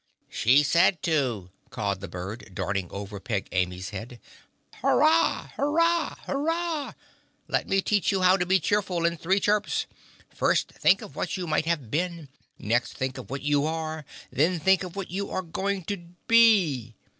"She 0.31 0.63
said 0.63 1.03
to," 1.03 1.51
cawed 1.69 1.99
the 1.99 2.07
bird, 2.07 2.55
darting 2.55 2.87
over 2.89 3.19
Peg 3.19 3.47
Amy's 3.51 3.91
head. 3.91 4.19
"Hurrah! 4.81 5.49
Hurrah! 5.55 6.15
Hurrah! 6.25 6.93
Let 7.47 7.67
me 7.69 7.81
teach 7.81 8.11
you 8.11 8.23
how 8.23 8.35
to 8.35 8.47
be 8.47 8.59
cheerful 8.59 9.05
in 9.05 9.15
three 9.15 9.39
chirps. 9.39 9.85
First, 10.33 10.71
think 10.71 11.03
of 11.03 11.15
what 11.15 11.37
you 11.37 11.45
might 11.45 11.67
have 11.67 11.91
been; 11.91 12.29
next, 12.57 12.93
think 12.93 13.19
of 13.19 13.29
what 13.29 13.43
you 13.43 13.67
are; 13.67 14.03
then 14.31 14.59
think 14.59 14.81
of 14.83 14.95
what 14.95 15.11
you 15.11 15.29
are 15.29 15.43
going 15.43 15.83
to 15.83 15.97
be. 16.27 16.95